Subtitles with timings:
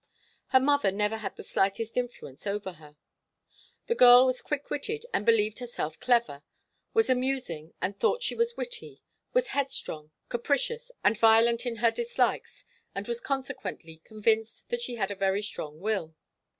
[0.47, 2.97] Her mother never had the slightest influence over her.
[3.85, 6.41] The girl was quick witted and believed herself clever,
[6.91, 9.03] was amusing and thought she was witty,
[9.33, 15.11] was headstrong, capricious and violent in her dislikes and was consequently convinced that she had
[15.11, 16.15] a very strong will.